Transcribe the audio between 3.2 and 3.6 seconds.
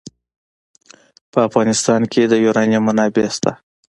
شته.